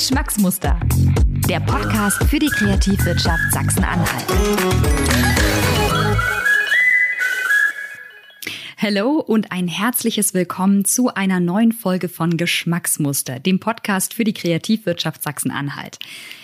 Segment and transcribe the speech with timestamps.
[0.00, 0.80] Geschmacksmuster.
[1.46, 4.24] Der Podcast für die Kreativwirtschaft Sachsen-Anhalt.
[8.78, 14.32] Hallo und ein herzliches Willkommen zu einer neuen Folge von Geschmacksmuster, dem Podcast für die
[14.32, 15.98] Kreativwirtschaft Sachsen-Anhalt.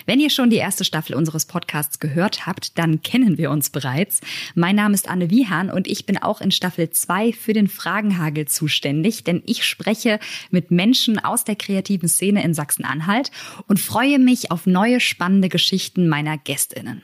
[0.07, 4.21] Wenn ihr schon die erste Staffel unseres Podcasts gehört habt, dann kennen wir uns bereits.
[4.55, 8.47] Mein Name ist Anne Wiehan und ich bin auch in Staffel 2 für den Fragenhagel
[8.47, 13.31] zuständig, denn ich spreche mit Menschen aus der kreativen Szene in Sachsen-Anhalt
[13.67, 17.01] und freue mich auf neue spannende Geschichten meiner Gästinnen.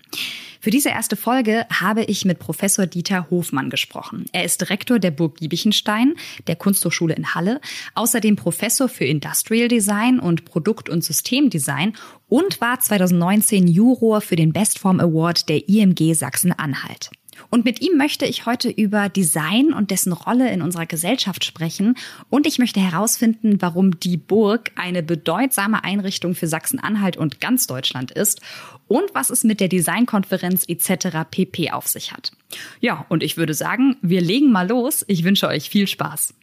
[0.63, 4.27] Für diese erste Folge habe ich mit Professor Dieter Hofmann gesprochen.
[4.31, 6.13] Er ist Rektor der Burg Giebichenstein,
[6.47, 7.59] der Kunsthochschule in Halle,
[7.95, 11.97] außerdem Professor für Industrial Design und Produkt- und Systemdesign
[12.29, 17.09] und war 2019 Juror für den Bestform Award der IMG Sachsen-Anhalt.
[17.49, 21.95] Und mit ihm möchte ich heute über Design und dessen Rolle in unserer Gesellschaft sprechen.
[22.29, 28.11] Und ich möchte herausfinden, warum die Burg eine bedeutsame Einrichtung für Sachsen-Anhalt und ganz Deutschland
[28.11, 28.41] ist
[28.87, 31.27] und was es mit der Designkonferenz etc.
[31.31, 32.31] pp auf sich hat.
[32.79, 35.03] Ja, und ich würde sagen, wir legen mal los.
[35.07, 36.35] Ich wünsche euch viel Spaß.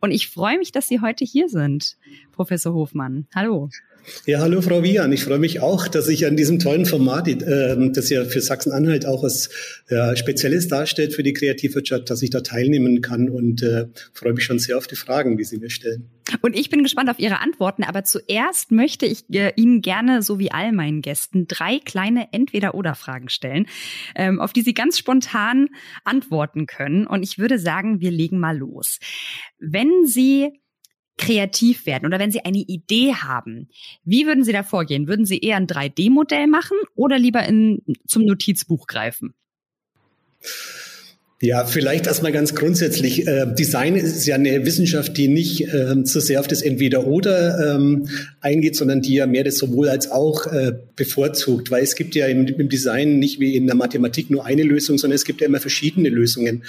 [0.00, 1.96] Und ich freue mich, dass Sie heute hier sind,
[2.32, 3.28] Professor Hofmann.
[3.32, 3.68] Hallo.
[4.26, 5.12] Ja, hallo Frau Wian.
[5.12, 9.06] Ich freue mich auch, dass ich an diesem tollen Format, äh, das ja für Sachsen-Anhalt
[9.06, 9.50] auch als
[9.88, 14.44] äh, Spezialist darstellt für die Kreativwirtschaft, dass ich da teilnehmen kann und äh, freue mich
[14.44, 16.08] schon sehr auf die Fragen, die Sie mir stellen.
[16.42, 20.38] Und ich bin gespannt auf Ihre Antworten, aber zuerst möchte ich äh, Ihnen gerne, so
[20.38, 23.66] wie all meinen Gästen, drei kleine Entweder-Oder-Fragen stellen,
[24.14, 25.68] ähm, auf die Sie ganz spontan
[26.04, 27.06] antworten können.
[27.06, 28.98] Und ich würde sagen, wir legen mal los.
[29.58, 30.50] Wenn Sie
[31.20, 33.68] kreativ werden oder wenn Sie eine Idee haben,
[34.04, 35.06] wie würden Sie da vorgehen?
[35.06, 39.34] Würden Sie eher ein 3D-Modell machen oder lieber in, zum Notizbuch greifen?
[41.42, 43.26] Ja, vielleicht erstmal ganz grundsätzlich.
[43.26, 48.08] Äh, Design ist ja eine Wissenschaft, die nicht äh, so sehr auf das Entweder-Oder ähm,
[48.42, 51.70] eingeht, sondern die ja mehr das sowohl als auch äh, bevorzugt.
[51.70, 55.14] Weil es gibt ja im, Design nicht wie in der Mathematik nur eine Lösung, sondern
[55.14, 56.64] es gibt ja immer verschiedene Lösungen.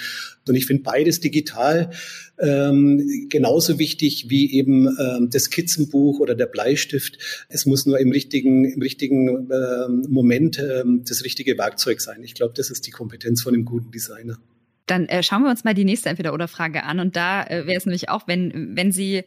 [0.48, 1.90] Und ich finde beides digital
[2.38, 7.18] ähm, genauso wichtig wie eben ähm, das Skizzenbuch oder der Bleistift.
[7.48, 12.22] Es muss nur im richtigen, im richtigen ähm, Moment ähm, das richtige Werkzeug sein.
[12.22, 14.38] Ich glaube, das ist die Kompetenz von einem guten Designer.
[14.86, 16.98] Dann äh, schauen wir uns mal die nächste Entweder-Oder-Frage an.
[16.98, 19.22] Und da äh, wäre es nämlich auch, wenn, wenn Sie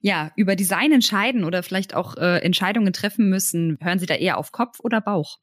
[0.00, 4.38] ja über Design entscheiden oder vielleicht auch äh, Entscheidungen treffen müssen, hören Sie da eher
[4.38, 5.38] auf Kopf oder Bauch?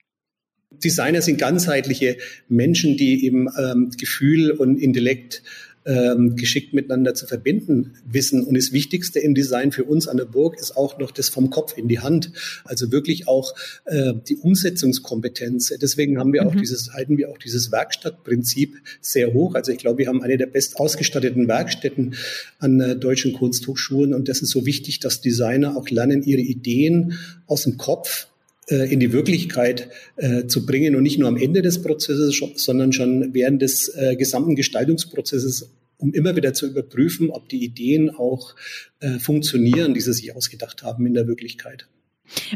[0.72, 2.18] Designer sind ganzheitliche
[2.50, 5.44] Menschen, die eben ähm, Gefühl und Intellekt
[5.88, 8.44] ähm, geschickt miteinander zu verbinden wissen.
[8.44, 11.50] Und das Wichtigste im Design für uns an der Burg ist auch noch das vom
[11.50, 12.32] Kopf in die Hand.
[12.66, 13.56] Also wirklich auch
[13.86, 15.74] äh, die Umsetzungskompetenz.
[15.82, 16.50] Deswegen haben wir mhm.
[16.50, 19.56] auch dieses, halten wir auch dieses Werkstattprinzip sehr hoch.
[19.56, 22.16] Also ich glaube, wir haben eine der best ausgestatteten Werkstätten
[22.60, 24.14] an äh, deutschen Kunsthochschulen.
[24.14, 27.18] Und das ist so wichtig, dass Designer auch lernen, ihre Ideen
[27.48, 28.28] aus dem Kopf
[28.70, 33.34] in die Wirklichkeit äh, zu bringen und nicht nur am Ende des Prozesses, sondern schon
[33.34, 38.56] während des äh, gesamten Gestaltungsprozesses um immer wieder zu überprüfen, ob die Ideen auch
[39.00, 41.88] äh, funktionieren, die sie sich ausgedacht haben in der Wirklichkeit.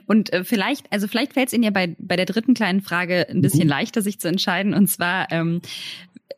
[0.05, 3.27] Und äh, vielleicht, also vielleicht fällt es Ihnen ja bei, bei der dritten kleinen Frage
[3.29, 3.69] ein bisschen mhm.
[3.69, 4.73] leichter, sich zu entscheiden.
[4.73, 5.61] Und zwar, ähm,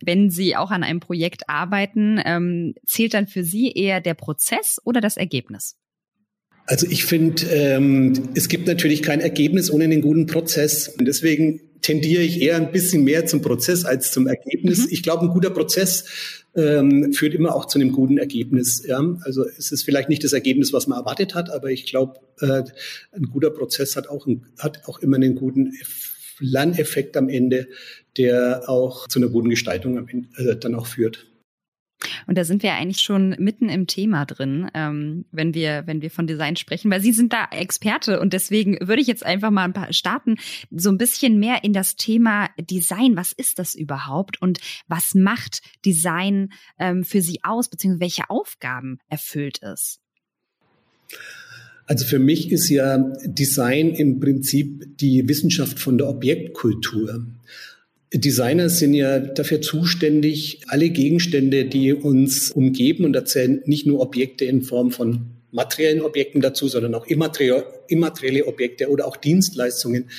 [0.01, 4.79] wenn Sie auch an einem Projekt arbeiten, ähm, zählt dann für Sie eher der Prozess
[4.83, 5.77] oder das Ergebnis?
[6.65, 10.87] Also ich finde, ähm, es gibt natürlich kein Ergebnis ohne einen guten Prozess.
[10.87, 14.79] Und deswegen tendiere ich eher ein bisschen mehr zum Prozess als zum Ergebnis.
[14.79, 14.87] Mhm.
[14.89, 16.05] Ich glaube, ein guter Prozess
[16.55, 18.83] ähm, führt immer auch zu einem guten Ergebnis.
[18.87, 19.01] Ja?
[19.21, 22.63] Also es ist vielleicht nicht das Ergebnis, was man erwartet hat, aber ich glaube, äh,
[23.11, 25.73] ein guter Prozess hat auch, ein, hat auch immer einen guten
[26.39, 27.67] Lerneffekt am Ende,
[28.17, 31.27] der auch zu einer guten Gestaltung am Ende, äh, dann auch führt.
[32.27, 36.11] Und da sind wir eigentlich schon mitten im Thema drin, ähm, wenn wir, wenn wir
[36.11, 39.65] von Design sprechen, weil Sie sind da Experte und deswegen würde ich jetzt einfach mal
[39.65, 40.35] ein paar starten,
[40.71, 43.15] so ein bisschen mehr in das Thema Design.
[43.15, 46.49] Was ist das überhaupt und was macht Design
[46.79, 49.99] ähm, für Sie aus, beziehungsweise welche Aufgaben erfüllt es?
[51.85, 57.25] Also für mich ist ja Design im Prinzip die Wissenschaft von der Objektkultur.
[58.13, 64.45] Designer sind ja dafür zuständig, alle Gegenstände, die uns umgeben, und erzählen nicht nur Objekte
[64.45, 70.09] in Form von materiellen Objekten dazu, sondern auch immaterielle Objekte oder auch Dienstleistungen,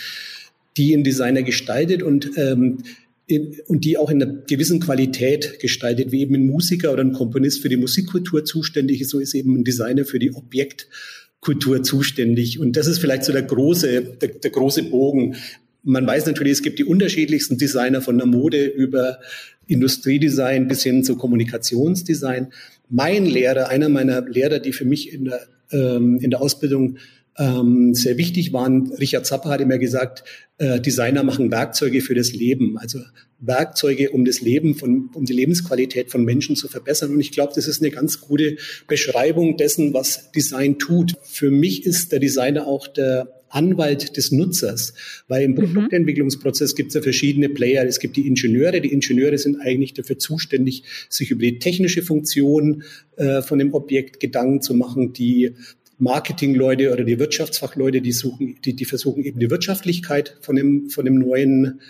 [0.76, 2.78] die ein Designer gestaltet und ähm,
[3.26, 7.12] in, und die auch in einer gewissen Qualität gestaltet, wie eben ein Musiker oder ein
[7.12, 12.58] Komponist für die Musikkultur zuständig ist, so ist eben ein Designer für die Objektkultur zuständig.
[12.58, 15.36] Und das ist vielleicht so der große, der, der große Bogen,
[15.84, 19.20] man weiß natürlich, es gibt die unterschiedlichsten Designer von der Mode über
[19.66, 22.52] Industriedesign bis hin zu Kommunikationsdesign.
[22.88, 25.40] Mein Lehrer, einer meiner Lehrer, die für mich in der,
[25.70, 26.98] ähm, in der Ausbildung
[27.38, 28.92] ähm, sehr wichtig waren.
[28.92, 30.24] Richard Zappa hat immer gesagt,
[30.58, 33.00] äh, Designer machen Werkzeuge für das Leben, also
[33.40, 37.10] Werkzeuge, um das Leben von, um die Lebensqualität von Menschen zu verbessern.
[37.10, 41.14] Und ich glaube, das ist eine ganz gute Beschreibung dessen, was Design tut.
[41.24, 44.94] Für mich ist der Designer auch der Anwalt des Nutzers,
[45.28, 45.56] weil im mhm.
[45.56, 47.84] Produktentwicklungsprozess gibt es ja verschiedene Player.
[47.86, 48.80] Es gibt die Ingenieure.
[48.80, 52.82] Die Ingenieure sind eigentlich dafür zuständig, sich über die technische Funktion
[53.16, 55.12] äh, von dem Objekt Gedanken zu machen.
[55.12, 55.52] Die
[55.98, 61.04] Marketingleute oder die Wirtschaftsfachleute, die suchen, die, die versuchen eben die Wirtschaftlichkeit von dem, von
[61.04, 61.80] dem neuen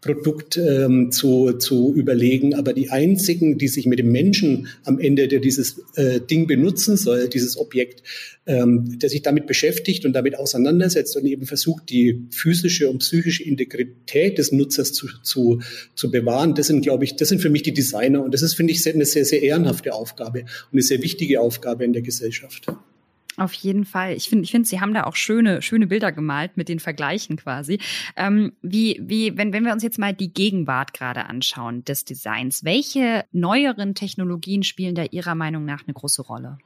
[0.00, 2.54] Produkt ähm, zu, zu überlegen.
[2.54, 6.96] Aber die einzigen, die sich mit dem Menschen am Ende, der dieses äh, Ding benutzen
[6.96, 8.02] soll, dieses Objekt,
[8.46, 13.44] ähm, der sich damit beschäftigt und damit auseinandersetzt und eben versucht, die physische und psychische
[13.44, 15.60] Integrität des Nutzers zu, zu,
[15.94, 18.24] zu bewahren, das sind, glaube ich, das sind für mich die Designer.
[18.24, 21.84] Und das ist, finde ich, eine sehr, sehr ehrenhafte Aufgabe und eine sehr wichtige Aufgabe
[21.84, 22.66] in der Gesellschaft.
[23.40, 24.16] Auf jeden Fall.
[24.16, 27.36] Ich finde, ich finde, Sie haben da auch schöne, schöne Bilder gemalt mit den Vergleichen
[27.36, 27.78] quasi.
[28.14, 32.64] Ähm, wie, wie, wenn, wenn wir uns jetzt mal die Gegenwart gerade anschauen des Designs,
[32.64, 36.58] welche neueren Technologien spielen da Ihrer Meinung nach eine große Rolle?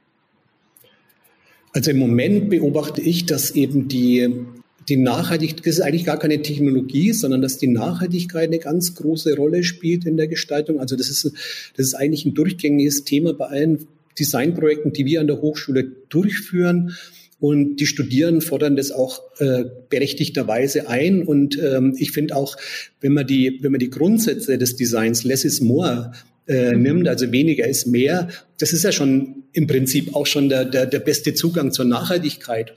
[1.71, 4.45] Also im Moment beobachte ich, dass eben die,
[4.89, 9.33] die Nachhaltigkeit, das ist eigentlich gar keine Technologie, sondern dass die Nachhaltigkeit eine ganz große
[9.37, 10.81] Rolle spielt in der Gestaltung.
[10.81, 13.87] Also das ist, das ist eigentlich ein durchgängiges Thema bei allen
[14.19, 16.95] Designprojekten, die wir an der Hochschule durchführen.
[17.39, 21.23] Und die Studierenden fordern das auch äh, berechtigterweise ein.
[21.23, 22.55] Und ähm, ich finde auch,
[23.01, 26.13] wenn man die, wenn man die Grundsätze des Designs less is more
[26.47, 26.81] äh, mhm.
[26.81, 30.85] nimmt, also weniger ist mehr, das ist ja schon im Prinzip auch schon der, der,
[30.85, 32.73] der beste Zugang zur Nachhaltigkeit.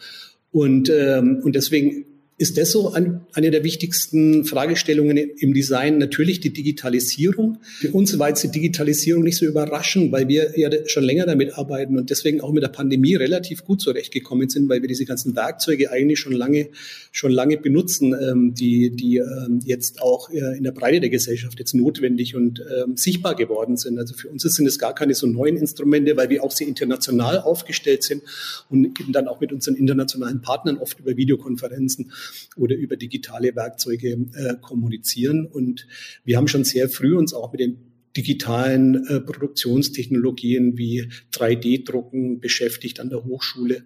[0.51, 2.05] Und, ähm, und deswegen
[2.41, 5.99] ist das so ein, eine der wichtigsten Fragestellungen im Design?
[5.99, 7.59] Natürlich die Digitalisierung.
[7.81, 11.59] Für uns war jetzt die Digitalisierung nicht so überraschend, weil wir ja schon länger damit
[11.59, 15.35] arbeiten und deswegen auch mit der Pandemie relativ gut zurechtgekommen sind, weil wir diese ganzen
[15.35, 16.69] Werkzeuge eigentlich schon lange,
[17.11, 21.59] schon lange benutzen, ähm, die, die ähm, jetzt auch äh, in der Breite der Gesellschaft
[21.59, 23.99] jetzt notwendig und ähm, sichtbar geworden sind.
[23.99, 27.41] Also für uns sind es gar keine so neuen Instrumente, weil wir auch sehr international
[27.41, 28.23] aufgestellt sind
[28.71, 32.13] und eben dann auch mit unseren internationalen Partnern oft über Videokonferenzen
[32.57, 35.47] oder über digitale Werkzeuge äh, kommunizieren.
[35.47, 35.87] Und
[36.25, 37.79] wir haben schon sehr früh uns auch mit den
[38.17, 43.85] digitalen äh, Produktionstechnologien wie 3D-Drucken beschäftigt an der Hochschule.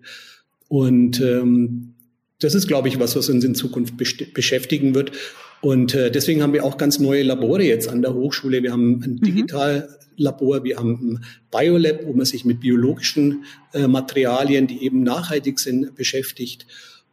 [0.68, 1.94] Und ähm,
[2.38, 5.12] das ist, glaube ich, was, was uns in Zukunft beschäftigen wird.
[5.60, 8.62] Und äh, deswegen haben wir auch ganz neue Labore jetzt an der Hochschule.
[8.62, 9.20] Wir haben ein mhm.
[9.20, 15.60] Digitallabor, wir haben ein Biolab, wo man sich mit biologischen äh, Materialien, die eben nachhaltig
[15.60, 16.66] sind, beschäftigt.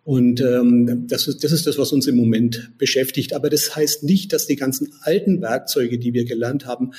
[0.09, 3.31] Und ähm, das, ist, das ist das, was uns im Moment beschäftigt.
[3.33, 6.93] Aber das heißt nicht, dass die ganzen alten Werkzeuge, die wir gelernt haben,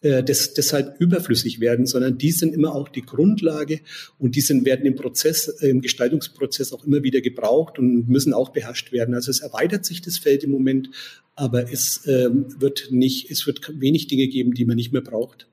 [0.00, 3.80] äh, des, deshalb überflüssig werden, sondern die sind immer auch die Grundlage
[4.16, 8.50] und die sind, werden im Prozess, im Gestaltungsprozess auch immer wieder gebraucht und müssen auch
[8.50, 9.16] beherrscht werden.
[9.16, 10.88] Also es erweitert sich das Feld im Moment,
[11.34, 15.48] aber es ähm, wird nicht, es wird wenig Dinge geben, die man nicht mehr braucht.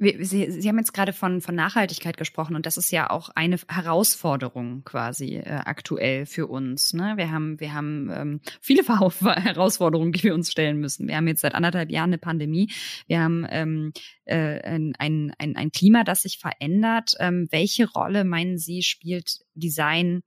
[0.00, 3.58] Sie, Sie haben jetzt gerade von, von Nachhaltigkeit gesprochen und das ist ja auch eine
[3.68, 6.94] Herausforderung quasi äh, aktuell für uns.
[6.94, 7.12] Ne?
[7.16, 11.06] Wir haben, wir haben ähm, viele Herausforderungen, die wir uns stellen müssen.
[11.06, 12.70] Wir haben jetzt seit anderthalb Jahren eine Pandemie.
[13.08, 13.92] Wir haben ähm,
[14.24, 17.12] äh, ein, ein, ein Klima, das sich verändert.
[17.18, 20.22] Ähm, welche Rolle, meinen Sie, spielt Design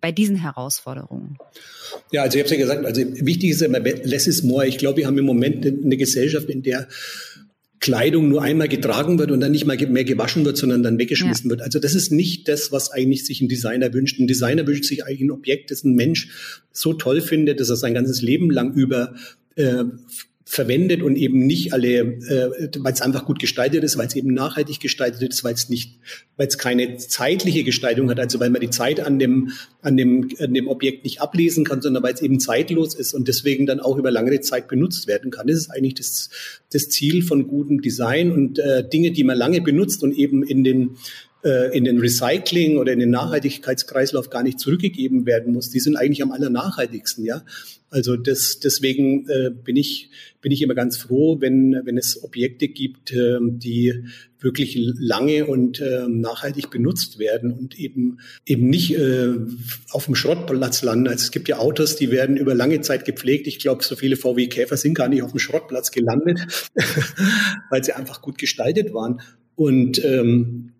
[0.00, 1.38] bei diesen Herausforderungen?
[2.10, 4.66] Ja, also ich habe es ja gesagt, also wichtig ist immer less is more.
[4.66, 6.88] Ich glaube, wir haben im Moment eine Gesellschaft, in der
[7.84, 11.48] Kleidung nur einmal getragen wird und dann nicht mal mehr gewaschen wird, sondern dann weggeschmissen
[11.48, 11.50] ja.
[11.50, 11.60] wird.
[11.60, 14.18] Also das ist nicht das, was eigentlich sich ein Designer wünscht.
[14.18, 16.30] Ein Designer wünscht sich eigentlich ein Objekt, das ein Mensch
[16.72, 19.14] so toll findet, dass er sein ganzes Leben lang über
[19.56, 19.84] äh,
[20.46, 24.34] verwendet und eben nicht alle, äh, weil es einfach gut gestaltet ist, weil es eben
[24.34, 25.98] nachhaltig gestaltet ist, weil es nicht,
[26.36, 30.28] weil es keine zeitliche Gestaltung hat, also weil man die Zeit an dem, an dem,
[30.38, 33.80] an dem Objekt nicht ablesen kann, sondern weil es eben zeitlos ist und deswegen dann
[33.80, 35.46] auch über lange Zeit benutzt werden kann.
[35.46, 36.28] Das ist eigentlich das,
[36.70, 40.62] das Ziel von gutem Design und äh, Dinge, die man lange benutzt und eben in
[40.62, 40.96] den
[41.44, 45.70] äh, in den Recycling oder in den Nachhaltigkeitskreislauf gar nicht zurückgegeben werden muss.
[45.70, 47.44] Die sind eigentlich am allernachhaltigsten, ja.
[47.90, 50.10] Also das, deswegen äh, bin ich
[50.40, 54.04] bin ich immer ganz froh, wenn wenn es Objekte gibt, äh, die
[54.40, 59.34] wirklich lange und äh, nachhaltig benutzt werden und eben eben nicht äh,
[59.90, 61.06] auf dem Schrottplatz landen.
[61.06, 63.46] Also es gibt ja Autos, die werden über lange Zeit gepflegt.
[63.46, 66.40] Ich glaube, so viele VW Käfer sind gar nicht auf dem Schrottplatz gelandet,
[67.70, 69.20] weil sie einfach gut gestaltet waren.
[69.54, 70.73] Und ähm,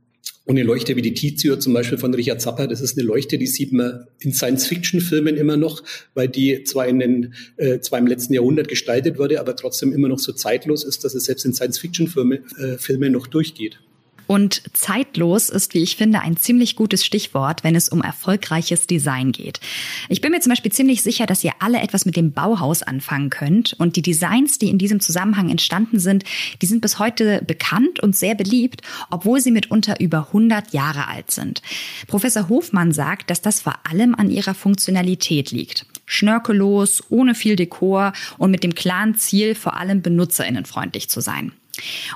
[0.47, 3.39] und eine Leuchte wie die Tizio zum Beispiel von Richard Zappa, das ist eine Leuchte,
[3.39, 8.07] die sieht man in Science-Fiction-Filmen immer noch, weil die zwar in den, äh, zwar im
[8.07, 11.55] letzten Jahrhundert gestaltet wurde, aber trotzdem immer noch so zeitlos ist, dass es selbst in
[11.55, 13.79] Science-Fiction-Filmen äh, noch durchgeht.
[14.27, 19.33] Und zeitlos ist, wie ich finde, ein ziemlich gutes Stichwort, wenn es um erfolgreiches Design
[19.33, 19.61] geht.
[20.09, 23.31] Ich bin mir zum Beispiel ziemlich sicher, dass ihr alle etwas mit dem Bauhaus anfangen
[23.31, 23.75] könnt.
[23.75, 26.25] Und die Designs, die in diesem Zusammenhang entstanden sind,
[26.63, 31.31] die sind bis heute bekannt und sehr beliebt, obwohl sie mitunter über 100 Jahre alt
[31.31, 31.63] sind.
[32.07, 35.87] Professor Hofmann sagt, dass das vor allem an ihrer Funktionalität liegt.
[36.07, 41.53] Schnörkellos, ohne viel Dekor und mit dem klaren Ziel, vor allem benutzerinnenfreundlich zu sein.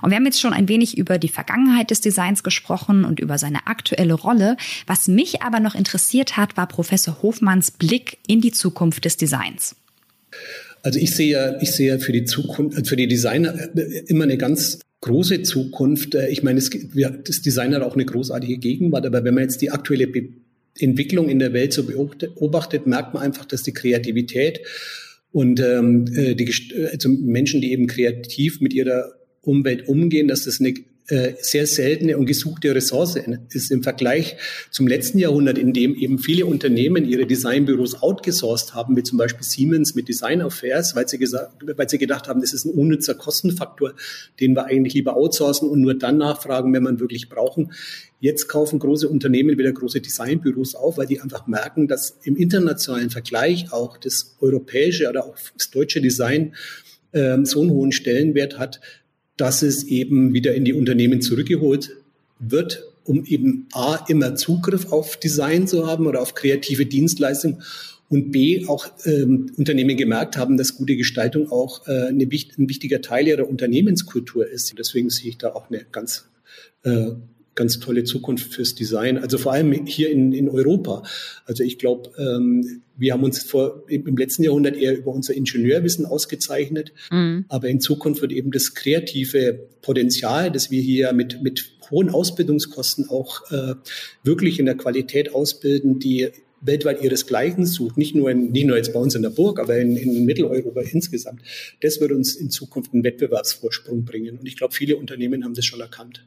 [0.02, 3.38] Und wir haben jetzt schon ein wenig über die Vergangenheit des Designs gesprochen und über
[3.38, 4.56] seine aktuelle Rolle.
[4.86, 9.76] Was mich aber noch interessiert hat, war Professor Hofmanns Blick in die Zukunft des Designs.
[10.82, 13.54] Also ich sehe, ich sehe für die Zukunft, für die Designer
[14.06, 16.14] immer eine ganz große Zukunft.
[16.14, 16.70] Ich meine, es,
[17.24, 20.28] das Design hat auch eine großartige Gegenwart, aber wenn man jetzt die aktuelle Be
[20.80, 24.60] Entwicklung in der Welt so beobachtet, merkt man einfach, dass die Kreativität
[25.32, 26.54] und ähm, die
[26.92, 29.17] also Menschen, die eben kreativ mit ihrer
[29.48, 30.74] Umwelt umgehen, dass das eine
[31.10, 33.18] äh, sehr seltene und gesuchte Ressource
[33.50, 34.36] ist im Vergleich
[34.70, 39.42] zum letzten Jahrhundert, in dem eben viele Unternehmen ihre Designbüros outgesourced haben, wie zum Beispiel
[39.42, 43.14] Siemens mit Design Affairs, weil sie, gesagt, weil sie gedacht haben, das ist ein unnützer
[43.14, 43.94] Kostenfaktor,
[44.38, 47.72] den wir eigentlich lieber outsourcen und nur dann nachfragen, wenn man wirklich brauchen.
[48.20, 53.08] Jetzt kaufen große Unternehmen wieder große Designbüros auf, weil die einfach merken, dass im internationalen
[53.08, 56.54] Vergleich auch das europäische oder auch das deutsche Design
[57.14, 58.80] ähm, so einen hohen Stellenwert hat,
[59.38, 61.96] dass es eben wieder in die Unternehmen zurückgeholt
[62.38, 67.62] wird, um eben A, immer Zugriff auf Design zu haben oder auf kreative Dienstleistungen
[68.10, 73.00] und B, auch ähm, Unternehmen gemerkt haben, dass gute Gestaltung auch äh, eine, ein wichtiger
[73.00, 74.78] Teil ihrer Unternehmenskultur ist.
[74.78, 76.28] Deswegen sehe ich da auch eine ganz
[76.84, 77.12] äh,
[77.58, 79.18] ganz tolle Zukunft fürs Design.
[79.18, 81.02] Also vor allem hier in, in Europa.
[81.44, 86.06] Also ich glaube, ähm, wir haben uns vor, im letzten Jahrhundert eher über unser Ingenieurwissen
[86.06, 86.92] ausgezeichnet.
[87.10, 87.44] Mhm.
[87.48, 93.10] Aber in Zukunft wird eben das kreative Potenzial, das wir hier mit, mit hohen Ausbildungskosten
[93.10, 93.74] auch äh,
[94.22, 96.28] wirklich in der Qualität ausbilden, die
[96.60, 99.78] weltweit ihresgleichen sucht, nicht nur, in, nicht nur jetzt bei uns in der Burg, aber
[99.78, 101.42] in, in Mitteleuropa insgesamt.
[101.80, 104.38] Das wird uns in Zukunft einen Wettbewerbsvorsprung bringen.
[104.38, 106.24] Und ich glaube, viele Unternehmen haben das schon erkannt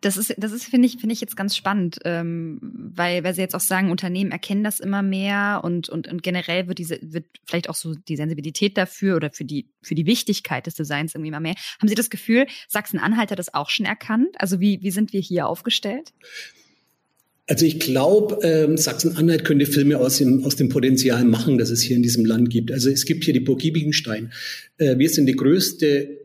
[0.00, 3.40] das ist, das ist, finde ich, finde ich jetzt ganz spannend, ähm, weil, weil Sie
[3.40, 7.26] jetzt auch sagen, Unternehmen erkennen das immer mehr und, und, und generell wird diese, wird
[7.44, 11.28] vielleicht auch so die Sensibilität dafür oder für die, für die Wichtigkeit des Designs irgendwie
[11.28, 11.54] immer mehr.
[11.80, 14.34] Haben Sie das Gefühl, Sachsen-Anhalt hat das auch schon erkannt?
[14.38, 16.12] Also wie, wie sind wir hier aufgestellt?
[17.46, 21.82] Also ich glaube, ähm, Sachsen-Anhalt könnte Filme aus dem, aus dem Potenzial machen, das es
[21.82, 22.72] hier in diesem Land gibt.
[22.72, 24.32] Also es gibt hier die Burg Biebigenstein.
[24.78, 26.23] Äh, wir sind die größte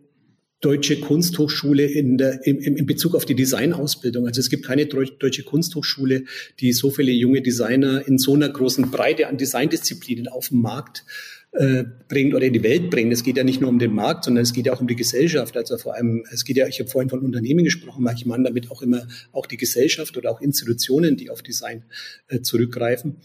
[0.61, 4.27] deutsche Kunsthochschule in, der, im, in Bezug auf die Designausbildung.
[4.27, 6.25] Also es gibt keine deutsche Kunsthochschule,
[6.59, 11.05] die so viele junge Designer in so einer großen Breite an Designdisziplinen auf den Markt
[11.51, 13.11] äh, bringt oder in die Welt bringt.
[13.13, 14.95] Es geht ja nicht nur um den Markt, sondern es geht ja auch um die
[14.95, 15.55] Gesellschaft.
[15.57, 18.69] Also vor allem, es geht ja, ich habe vorhin von Unternehmen gesprochen, ich meine damit
[18.69, 21.83] auch immer auch die Gesellschaft oder auch Institutionen, die auf Design
[22.27, 23.17] äh, zurückgreifen.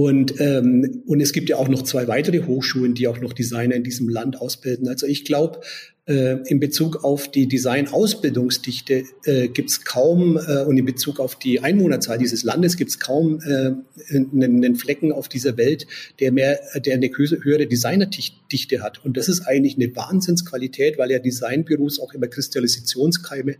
[0.00, 3.74] Und, ähm, und es gibt ja auch noch zwei weitere Hochschulen, die auch noch Designer
[3.74, 4.88] in diesem Land ausbilden.
[4.88, 5.60] Also ich glaube,
[6.06, 11.38] äh, in Bezug auf die Design-Ausbildungsdichte äh, gibt es kaum, äh, und in Bezug auf
[11.38, 13.72] die Einwohnerzahl dieses Landes gibt es kaum äh,
[14.10, 15.86] einen, Flecken auf dieser Welt,
[16.18, 19.04] der mehr, der eine höhere Designerdichte hat.
[19.04, 23.56] Und das ist eigentlich eine Wahnsinnsqualität, weil ja Designbüros auch immer Kristallisationskeime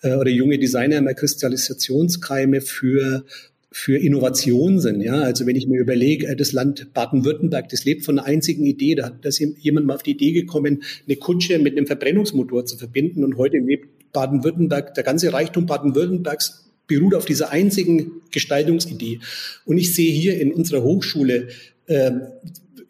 [0.00, 3.26] äh, oder junge Designer immer Kristallisationskeime für
[3.72, 5.00] für Innovation sind.
[5.00, 8.66] Ja, also wenn ich mir überlege, äh, das Land Baden-Württemberg, das lebt von einer einzigen
[8.66, 8.96] Idee.
[8.96, 13.22] Da ist jemand mal auf die Idee gekommen, eine Kutsche mit einem Verbrennungsmotor zu verbinden.
[13.22, 19.20] Und heute lebt Baden-Württemberg, der ganze Reichtum Baden-Württembergs beruht auf dieser einzigen Gestaltungsidee.
[19.64, 21.48] Und ich sehe hier in unserer Hochschule,
[21.86, 22.10] äh,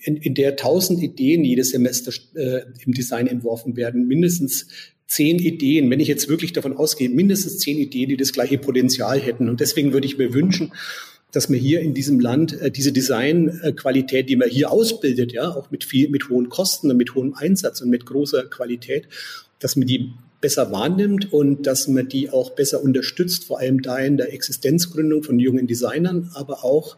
[0.03, 4.69] in, in der tausend Ideen jedes Semester äh, im Design entworfen werden, mindestens
[5.11, 9.19] zehn Ideen, wenn ich jetzt wirklich davon ausgehe, mindestens zehn Ideen, die das gleiche Potenzial
[9.19, 9.49] hätten.
[9.49, 10.73] Und deswegen würde ich mir wünschen,
[11.33, 15.71] dass man hier in diesem Land äh, diese Designqualität, die man hier ausbildet, ja, auch
[15.73, 19.09] mit viel, mit hohen Kosten und mit hohem Einsatz und mit großer Qualität,
[19.59, 23.99] dass man die besser wahrnimmt und dass man die auch besser unterstützt, vor allem da
[23.99, 26.97] in der Existenzgründung von jungen Designern, aber auch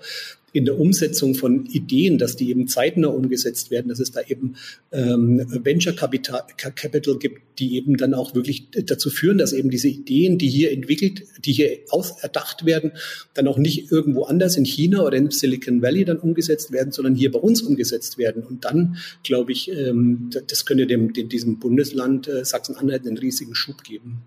[0.52, 4.56] in der Umsetzung von Ideen, dass die eben zeitnah umgesetzt werden, dass es da eben
[4.92, 9.88] ähm, Venture Capital, Capital gibt, die eben dann auch wirklich dazu führen, dass eben diese
[9.88, 12.92] Ideen, die hier entwickelt, die hier auserdacht werden,
[13.34, 17.14] dann auch nicht irgendwo anders in China oder in Silicon Valley dann umgesetzt werden, sondern
[17.14, 18.42] hier bei uns umgesetzt werden.
[18.42, 23.54] Und dann, glaube ich, ähm, das könnte dem, dem diesem Bundesland äh, Sachsen-Anhalt einen riesigen
[23.54, 24.22] Schub geben.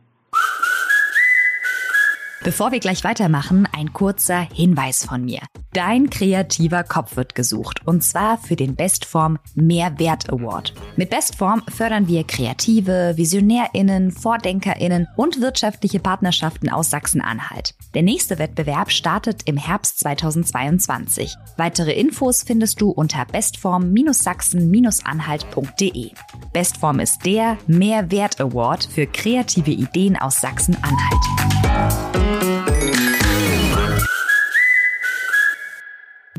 [2.46, 5.40] Bevor wir gleich weitermachen, ein kurzer Hinweis von mir.
[5.74, 10.76] Dein kreativer Kopf wird gesucht und zwar für den Bestform Mehrwert Award.
[10.96, 17.74] Mit Bestform fördern wir Kreative, VisionärInnen, VordenkerInnen und wirtschaftliche Partnerschaften aus Sachsen-Anhalt.
[17.96, 21.34] Der nächste Wettbewerb startet im Herbst 2022.
[21.58, 26.12] Weitere Infos findest du unter bestform-sachsen-anhalt.de.
[26.54, 32.35] Bestform ist der Mehrwert Award für kreative Ideen aus Sachsen-Anhalt.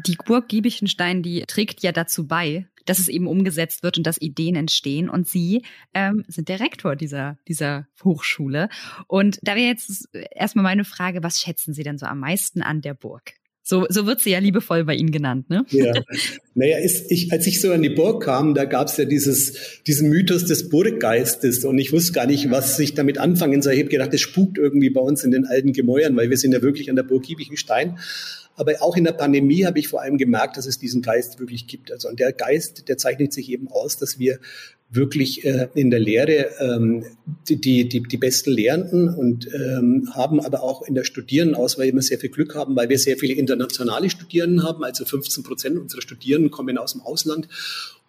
[0.07, 4.21] Die Burg Giebichenstein, die trägt ja dazu bei, dass es eben umgesetzt wird und dass
[4.21, 5.09] Ideen entstehen.
[5.09, 8.69] Und Sie ähm, sind der Rektor dieser, dieser Hochschule.
[9.09, 12.81] Und da wäre jetzt erstmal meine Frage, was schätzen Sie denn so am meisten an
[12.81, 13.35] der Burg?
[13.69, 15.65] So, so wird sie ja liebevoll bei Ihnen genannt, ne?
[15.71, 15.93] Ja.
[16.55, 19.83] Naja, ist, ich, als ich so an die Burg kam, da gab es ja dieses,
[19.85, 23.73] diesen Mythos des Burggeistes und ich wusste gar nicht, was ich damit anfangen soll.
[23.73, 26.53] Ich habe gedacht, es spukt irgendwie bei uns in den alten Gemäuern, weil wir sind
[26.53, 27.99] ja wirklich an der Burg Giebichenstein.
[28.57, 31.67] Aber auch in der Pandemie habe ich vor allem gemerkt, dass es diesen Geist wirklich
[31.67, 31.93] gibt.
[31.93, 34.39] Also und der Geist, der zeichnet sich eben aus, dass wir
[34.89, 37.05] wirklich äh, in der Lehre ähm,
[37.49, 42.03] die, die, die, die besten Lehrenden und ähm, haben aber auch in der Studierendenauswahl immer
[42.03, 44.85] sehr viel Glück haben, weil wir sehr viele internationale Studierenden haben.
[44.85, 47.49] Also 15 Prozent unserer Studierenden kommen aus dem Ausland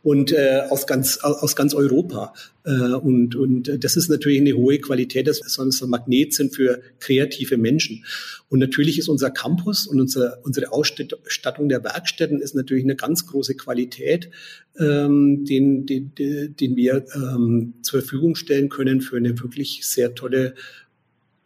[0.08, 2.34] und äh, aus ganz aus ganz Europa
[2.64, 6.56] äh, und und das ist natürlich eine hohe Qualität, dass wir sonst ein Magnet sind
[6.56, 8.06] für kreative Menschen.
[8.48, 13.28] Und natürlich ist unser Campus und unsere unsere Ausstattung der Werkstätten ist natürlich eine ganz
[13.28, 14.30] große Qualität,
[14.80, 20.56] ähm, den den, den wir ähm, zur Verfügung stellen können für eine wirklich sehr tolle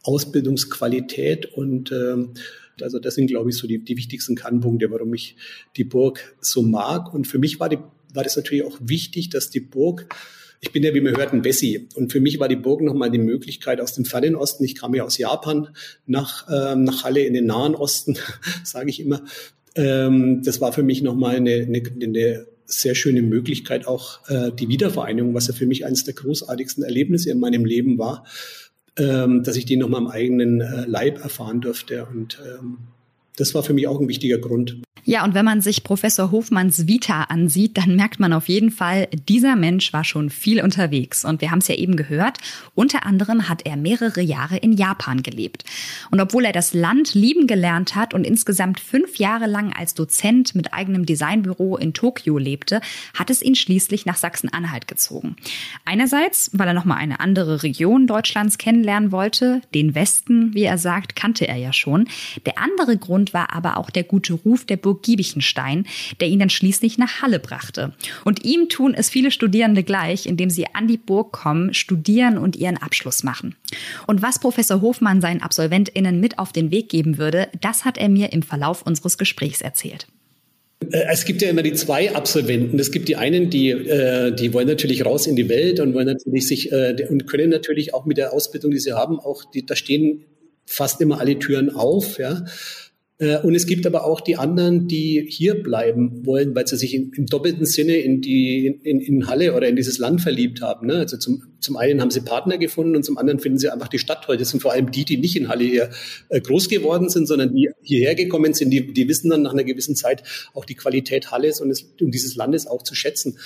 [0.03, 2.33] Ausbildungsqualität und ähm,
[2.79, 5.35] also das sind, glaube ich, so die, die wichtigsten Kernpunkte, warum ich
[5.77, 7.13] die Burg so mag.
[7.13, 7.77] Und für mich war die
[8.13, 10.07] war das natürlich auch wichtig, dass die Burg
[10.63, 11.89] ich bin ja, wie wir hörten, Bessie.
[11.95, 14.63] Und für mich war die Burg nochmal die Möglichkeit aus dem fernen Osten.
[14.63, 15.69] Ich kam ja aus Japan
[16.05, 18.15] nach, ähm, nach Halle in den Nahen Osten,
[18.63, 19.23] sage ich immer.
[19.73, 24.67] Ähm, das war für mich nochmal eine, eine, eine sehr schöne Möglichkeit, auch äh, die
[24.67, 28.23] Wiedervereinigung, was ja für mich eines der großartigsten Erlebnisse in meinem Leben war,
[28.97, 32.05] ähm, dass ich die nochmal am eigenen äh, Leib erfahren durfte.
[32.05, 32.77] Und ähm,
[33.35, 34.81] das war für mich auch ein wichtiger Grund.
[35.03, 39.07] Ja, und wenn man sich Professor Hofmanns Vita ansieht, dann merkt man auf jeden Fall,
[39.27, 41.25] dieser Mensch war schon viel unterwegs.
[41.25, 42.37] Und wir haben es ja eben gehört,
[42.75, 45.63] unter anderem hat er mehrere Jahre in Japan gelebt.
[46.11, 50.53] Und obwohl er das Land lieben gelernt hat und insgesamt fünf Jahre lang als Dozent
[50.53, 52.79] mit eigenem Designbüro in Tokio lebte,
[53.15, 55.35] hat es ihn schließlich nach Sachsen-Anhalt gezogen.
[55.83, 61.15] Einerseits, weil er nochmal eine andere Region Deutschlands kennenlernen wollte, den Westen, wie er sagt,
[61.15, 62.07] kannte er ja schon.
[62.45, 65.85] Der andere Grund war aber auch der gute Ruf der Bürger Burg Giebichenstein,
[66.19, 67.93] der ihn dann schließlich nach Halle brachte.
[68.25, 72.57] Und ihm tun es viele Studierende gleich, indem sie an die Burg kommen, studieren und
[72.57, 73.55] ihren Abschluss machen.
[74.07, 78.09] Und was Professor Hofmann seinen AbsolventInnen mit auf den Weg geben würde, das hat er
[78.09, 80.07] mir im Verlauf unseres Gesprächs erzählt.
[80.91, 82.77] Äh, es gibt ja immer die zwei Absolventen.
[82.77, 86.07] Es gibt die einen, die, äh, die wollen natürlich raus in die Welt und wollen
[86.07, 89.65] natürlich sich äh, und können natürlich auch mit der Ausbildung, die sie haben, auch die,
[89.65, 90.25] da stehen
[90.65, 92.19] fast immer alle Türen auf.
[92.19, 92.43] Ja.
[93.21, 96.95] Äh, und es gibt aber auch die anderen, die hier bleiben wollen, weil sie sich
[96.95, 100.87] in, im doppelten Sinne in die in, in Halle oder in dieses Land verliebt haben.
[100.87, 100.95] Ne?
[100.95, 103.99] Also zum, zum einen haben sie Partner gefunden und zum anderen finden sie einfach die
[103.99, 104.37] Stadt toll.
[104.37, 105.89] Das sind vor allem die, die nicht in Halle hier
[106.29, 108.71] äh, groß geworden sind, sondern die hierher gekommen sind.
[108.71, 110.23] Die, die wissen dann nach einer gewissen Zeit
[110.55, 113.37] auch die Qualität Halles und, es, und dieses Landes auch zu schätzen.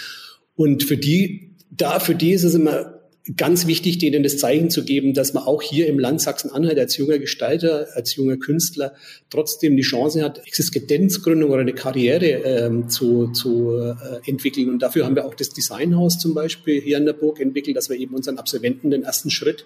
[0.56, 2.95] Und für die, da für die ist es immer
[3.36, 6.96] ganz wichtig, denen das Zeichen zu geben, dass man auch hier im Land Sachsen-Anhalt als
[6.98, 8.94] junger Gestalter, als junger Künstler
[9.32, 14.70] trotzdem die Chance hat, Existenzgründung oder eine Karriere ähm, zu, zu äh, entwickeln.
[14.70, 17.90] Und dafür haben wir auch das Designhaus zum Beispiel hier an der Burg entwickelt, dass
[17.90, 19.66] wir eben unseren Absolventen den ersten Schritt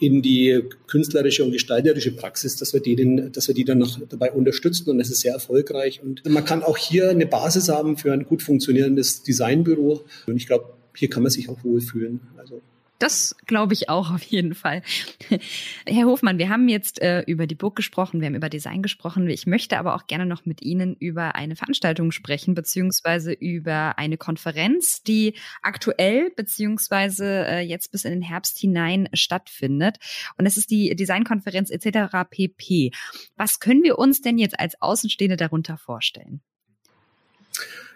[0.00, 3.98] in die künstlerische und gestalterische Praxis, dass wir die, den, dass wir die dann noch
[4.08, 6.00] dabei unterstützen und das ist sehr erfolgreich.
[6.02, 10.04] Und man kann auch hier eine Basis haben für ein gut funktionierendes Designbüro.
[10.26, 12.20] Und ich glaube, hier kann man sich auch wohlfühlen.
[12.36, 12.62] Also
[12.98, 14.82] das glaube ich auch auf jeden Fall.
[15.86, 19.28] Herr Hofmann, wir haben jetzt äh, über die Burg gesprochen, wir haben über Design gesprochen.
[19.28, 24.16] Ich möchte aber auch gerne noch mit Ihnen über eine Veranstaltung sprechen, beziehungsweise über eine
[24.16, 29.98] Konferenz, die aktuell, beziehungsweise äh, jetzt bis in den Herbst hinein stattfindet.
[30.36, 32.28] Und es ist die Designkonferenz etc.
[32.30, 32.90] pp.
[33.36, 36.42] Was können wir uns denn jetzt als Außenstehende darunter vorstellen?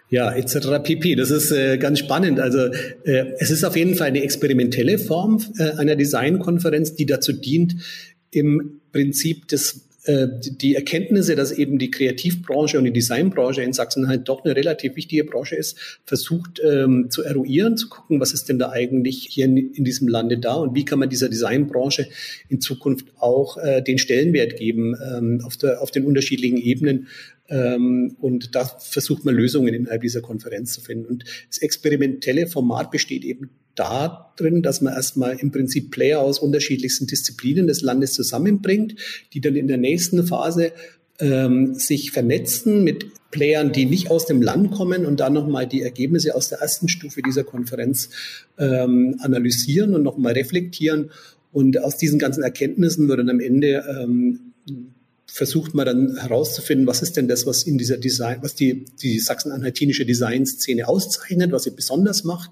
[0.09, 0.83] Ja, etc.
[0.83, 1.15] pp.
[1.15, 2.39] Das ist äh, ganz spannend.
[2.39, 2.67] Also
[3.03, 7.75] äh, es ist auf jeden Fall eine experimentelle Form äh, einer Designkonferenz, die dazu dient,
[8.29, 14.09] im Prinzip das äh, die Erkenntnisse, dass eben die Kreativbranche und die Designbranche in Sachsen
[14.09, 18.49] halt doch eine relativ wichtige Branche ist, versucht ähm, zu eruieren, zu gucken, was ist
[18.49, 22.09] denn da eigentlich hier in, in, diesem Lande da und wie kann man dieser Designbranche
[22.49, 27.07] in Zukunft auch äh, den Stellenwert geben ähm, auf, der, auf den unterschiedlichen Ebenen.
[27.49, 31.05] Ähm, und da versucht man Lösungen innerhalb dieser Konferenz zu finden.
[31.05, 37.07] Und das experimentelle Format besteht eben darin, dass man erstmal im Prinzip Player aus unterschiedlichsten
[37.07, 38.95] Disziplinen des Landes zusammenbringt,
[39.33, 40.71] die dann in der nächsten Phase
[41.19, 45.81] ähm, sich vernetzen mit Playern, die nicht aus dem Land kommen und dann nochmal die
[45.81, 48.09] Ergebnisse aus der ersten Stufe dieser Konferenz
[48.59, 51.09] ähm, analysieren und nochmal reflektieren.
[51.51, 54.52] Und aus diesen ganzen Erkenntnissen wird dann am Ende ähm,
[55.33, 59.17] versucht man dann herauszufinden, was ist denn das, was in dieser Design, was die, die
[59.17, 62.51] sachsen-anhaltinische Designszene auszeichnet, was sie besonders macht,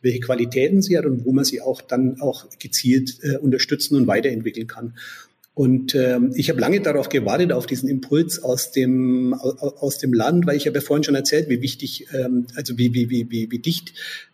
[0.00, 4.06] welche Qualitäten sie hat und wo man sie auch dann auch gezielt äh, unterstützen und
[4.06, 4.94] weiterentwickeln kann.
[5.54, 10.46] Und ähm, ich habe lange darauf gewartet, auf diesen Impuls aus dem, aus dem Land,
[10.46, 13.50] weil ich habe ja vorhin schon erzählt, wie wichtig, ähm, also wie, wie, wie, wie,
[13.50, 13.92] wie dicht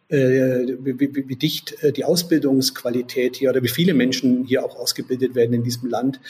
[0.08, 4.76] äh, wie, wie, wie dicht äh, die Ausbildungsqualität hier oder wie viele Menschen hier auch
[4.76, 6.20] ausgebildet werden in diesem Land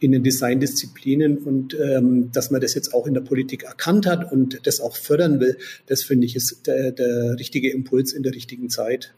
[0.00, 4.32] in den Designdisziplinen und ähm, dass man das jetzt auch in der Politik erkannt hat
[4.32, 8.34] und das auch fördern will, das finde ich ist der, der richtige Impuls in der
[8.34, 9.14] richtigen Zeit.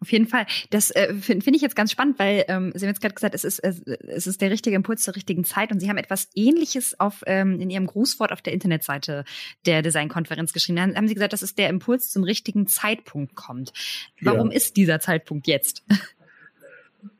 [0.00, 0.46] Auf jeden Fall.
[0.70, 3.34] Das äh, finde find ich jetzt ganz spannend, weil ähm, Sie haben jetzt gerade gesagt,
[3.34, 6.98] es ist, es ist der richtige Impuls zur richtigen Zeit und Sie haben etwas Ähnliches
[7.00, 9.24] auf, ähm, in Ihrem Grußwort auf der Internetseite
[9.66, 10.76] der Designkonferenz geschrieben.
[10.76, 13.72] Dann haben Sie gesagt, dass es der Impuls zum richtigen Zeitpunkt kommt.
[14.20, 14.56] Warum ja.
[14.56, 15.82] ist dieser Zeitpunkt jetzt?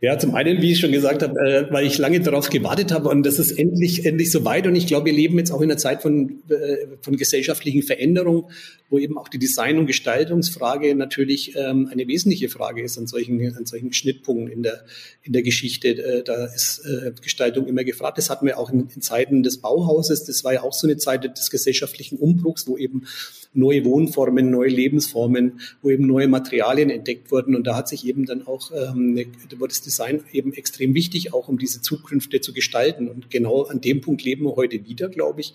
[0.00, 3.08] Ja, zum einen, wie ich schon gesagt habe, äh, weil ich lange darauf gewartet habe
[3.08, 4.66] und das ist endlich, endlich soweit.
[4.66, 8.44] Und ich glaube, wir leben jetzt auch in einer Zeit von, äh, von gesellschaftlichen Veränderungen,
[8.90, 13.56] wo eben auch die Design- und Gestaltungsfrage natürlich ähm, eine wesentliche Frage ist an solchen,
[13.56, 14.84] an solchen Schnittpunkten in der,
[15.22, 15.88] in der Geschichte.
[15.88, 18.18] Äh, da ist äh, Gestaltung immer gefragt.
[18.18, 20.24] Das hatten wir auch in, in Zeiten des Bauhauses.
[20.24, 23.04] Das war ja auch so eine Zeit des gesellschaftlichen Umbruchs, wo eben
[23.54, 27.54] neue Wohnformen, neue Lebensformen, wo eben neue Materialien entdeckt wurden.
[27.54, 29.16] Und da hat sich eben dann auch, ähm,
[29.58, 33.08] wurde das Design eben extrem wichtig, auch um diese Zukünfte zu gestalten.
[33.08, 35.54] Und genau an dem Punkt leben wir heute wieder, glaube ich.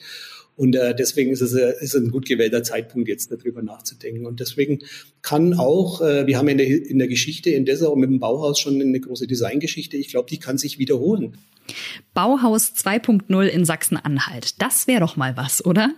[0.59, 4.25] Und äh, deswegen ist es äh, ist ein gut gewählter Zeitpunkt, jetzt darüber nachzudenken.
[4.25, 4.79] Und deswegen
[5.21, 8.59] kann auch, äh, wir haben in der, in der Geschichte in Dessau mit dem Bauhaus
[8.59, 9.95] schon eine große Designgeschichte.
[9.95, 11.37] Ich glaube, die kann sich wiederholen.
[12.13, 14.61] Bauhaus 2.0 in Sachsen-Anhalt.
[14.61, 15.91] Das wäre doch mal was, oder?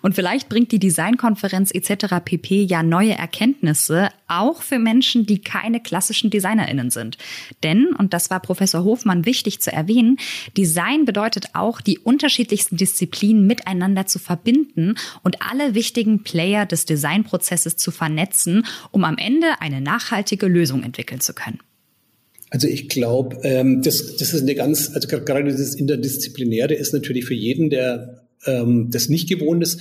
[0.00, 2.16] Und vielleicht bringt die Designkonferenz etc.
[2.24, 2.62] pp.
[2.62, 7.18] ja neue Erkenntnisse, auch für Menschen, die keine klassischen DesignerInnen sind.
[7.62, 10.16] Denn, und das war Professor Hofmann wichtig zu erwähnen,
[10.56, 17.76] Design bedeutet auch, die unterschiedlichsten Disziplinen miteinander zu verbinden und alle wichtigen Player des Designprozesses
[17.76, 21.58] zu vernetzen, um am Ende eine nachhaltige Lösung entwickeln zu können.
[22.50, 27.24] Also ich glaube, ähm, das, das ist eine ganz, also gerade das Interdisziplinäre ist natürlich
[27.24, 29.80] für jeden, der ähm, das nicht gewohnt ist,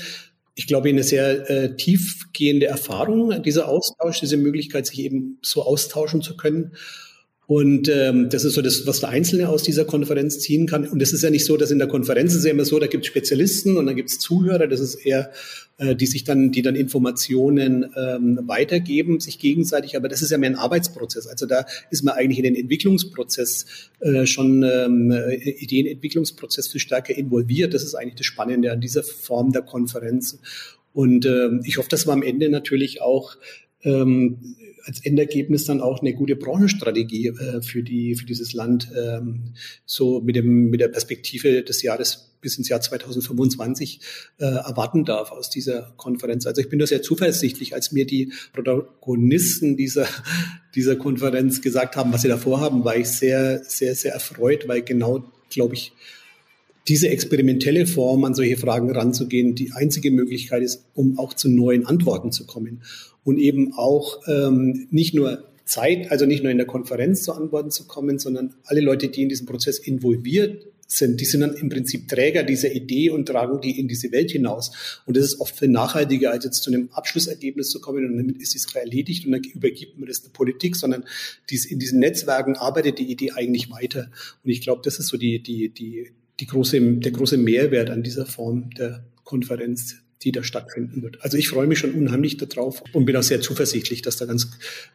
[0.56, 6.22] ich glaube, eine sehr äh, tiefgehende Erfahrung, dieser Austausch, diese Möglichkeit, sich eben so austauschen
[6.22, 6.72] zu können.
[7.48, 10.88] Und ähm, das ist so das, was der Einzelne aus dieser Konferenz ziehen kann.
[10.88, 12.88] Und das ist ja nicht so, dass in der Konferenz ist ja immer so, da
[12.88, 14.68] gibt es Spezialisten und dann gibt es Zuhörer.
[14.68, 15.32] Das ist eher,
[15.78, 19.96] äh, die sich dann, die dann Informationen ähm, weitergeben, sich gegenseitig.
[19.96, 21.28] Aber das ist ja mehr ein Arbeitsprozess.
[21.28, 23.68] Also da ist man eigentlich in den Entwicklungsprozess
[24.00, 27.76] äh, schon ähm, Ideenentwicklungsprozess viel stärker involviert.
[27.76, 30.40] Das ist eigentlich das Spannende an dieser Form der Konferenz.
[30.94, 33.36] Und ähm, ich hoffe, dass wir am Ende natürlich auch
[33.84, 39.54] ähm, als Endergebnis dann auch eine gute Branchenstrategie äh, für die für dieses Land ähm,
[39.86, 44.02] so mit dem mit der Perspektive des Jahres bis ins Jahr 2025
[44.38, 46.46] äh, erwarten darf aus dieser Konferenz.
[46.46, 50.08] Also ich bin da sehr zuversichtlich, als mir die Protagonisten dieser
[50.76, 54.84] dieser Konferenz gesagt haben, was sie da vorhaben, war ich sehr sehr sehr erfreut, weil
[54.84, 55.94] genau glaube ich
[56.88, 61.86] diese experimentelle Form an solche Fragen ranzugehen, die einzige Möglichkeit ist, um auch zu neuen
[61.86, 62.84] Antworten zu kommen
[63.24, 67.72] und eben auch ähm, nicht nur Zeit, also nicht nur in der Konferenz zu Antworten
[67.72, 71.70] zu kommen, sondern alle Leute, die in diesem Prozess involviert sind, die sind dann im
[71.70, 75.02] Prinzip Träger dieser Idee und tragen die in diese Welt hinaus.
[75.08, 78.40] Und das ist oft viel nachhaltiger, als jetzt zu einem Abschlussergebnis zu kommen und damit
[78.40, 81.04] ist es erledigt und dann übergibt man das der Politik, sondern
[81.50, 84.12] dies, in diesen Netzwerken arbeitet die Idee eigentlich weiter.
[84.44, 88.04] Und ich glaube, das ist so die, die, die, die große, der große Mehrwert an
[88.04, 89.96] dieser Form der Konferenz
[90.26, 91.22] die da stattfinden wird.
[91.22, 94.50] Also ich freue mich schon unheimlich darauf und bin auch sehr zuversichtlich, dass da ganz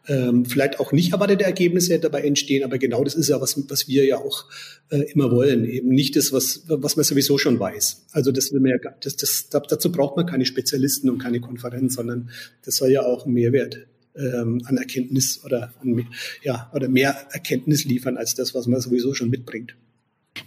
[0.09, 3.87] ähm, vielleicht auch nicht erwartete Ergebnisse dabei entstehen, aber genau das ist ja was, was
[3.87, 4.47] wir ja auch
[4.91, 8.07] äh, immer wollen, eben nicht das, was, was man sowieso schon weiß.
[8.11, 11.95] Also das will man ja, das, das, dazu braucht man keine Spezialisten und keine Konferenz,
[11.95, 12.31] sondern
[12.65, 16.09] das soll ja auch einen Mehrwert ähm, an Erkenntnis oder an,
[16.43, 19.77] ja oder mehr Erkenntnis liefern als das, was man sowieso schon mitbringt.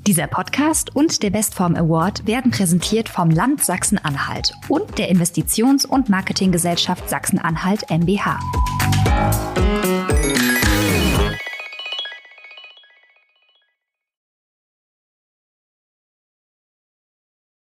[0.07, 6.09] Dieser Podcast und der Bestform Award werden präsentiert vom Land Sachsen-Anhalt und der Investitions- und
[6.09, 8.39] Marketinggesellschaft Sachsen-Anhalt MBH.